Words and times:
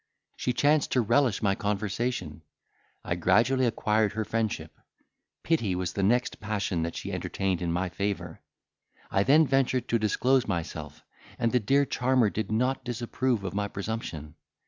She 0.35 0.51
chanced 0.51 0.91
to 0.93 1.01
relish 1.01 1.43
my 1.43 1.53
conversation; 1.53 2.41
I 3.05 3.13
gradually 3.13 3.67
acquired 3.67 4.13
her 4.13 4.25
friendship; 4.25 4.75
pity 5.43 5.75
was 5.75 5.93
the 5.93 6.01
next 6.01 6.39
passion 6.39 6.81
that 6.81 6.95
she 6.95 7.13
entertained 7.13 7.61
in 7.61 7.71
my 7.71 7.87
favour. 7.89 8.41
I 9.11 9.21
then 9.21 9.45
ventured 9.45 9.87
to 9.89 9.99
disclose 9.99 10.47
myself, 10.47 11.03
and 11.37 11.51
the 11.51 11.59
dear 11.59 11.85
charmer 11.85 12.31
did 12.31 12.51
not 12.51 12.83
disapprove 12.83 13.43
of 13.43 13.53
my 13.53 13.67
presumption. 13.67 14.33